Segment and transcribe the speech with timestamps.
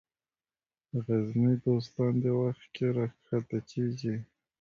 [1.03, 4.15] غرني دوستان دې وخت کې راکښته کېږي.